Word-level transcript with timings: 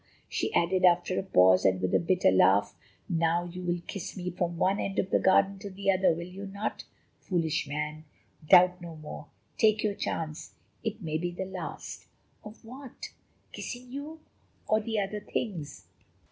she 0.27 0.51
added 0.55 0.83
after 0.83 1.19
a 1.19 1.21
pause, 1.21 1.63
with 1.63 1.75
a 1.75 1.79
little 1.79 1.99
bitter 1.99 2.31
laugh, 2.31 2.75
"now 3.07 3.43
you 3.43 3.61
will 3.61 3.81
kiss 3.85 4.17
me 4.17 4.31
from 4.31 4.57
one 4.57 4.79
end 4.79 4.97
of 4.97 5.11
the 5.11 5.19
garden 5.19 5.59
to 5.59 5.69
the 5.69 5.91
other, 5.91 6.11
will 6.15 6.25
you 6.27 6.47
not? 6.47 6.85
Foolish 7.19 7.67
man! 7.67 8.03
Doubt 8.49 8.81
no 8.81 8.95
more; 8.95 9.27
take 9.59 9.83
your 9.83 9.93
chance, 9.93 10.55
it 10.83 11.03
may 11.03 11.19
be 11.19 11.29
the 11.29 11.45
last." 11.45 12.07
"Of 12.43 12.65
what? 12.65 13.11
Kissing 13.51 13.91
you? 13.91 14.19
Or 14.67 14.79
the 14.79 14.99
other 14.99 15.19
things?" 15.19 15.85